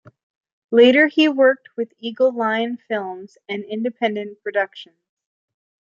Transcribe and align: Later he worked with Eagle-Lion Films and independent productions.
Later 0.71 1.05
he 1.05 1.29
worked 1.29 1.77
with 1.77 1.93
Eagle-Lion 1.99 2.77
Films 2.87 3.37
and 3.47 3.63
independent 3.63 4.41
productions. 4.41 5.13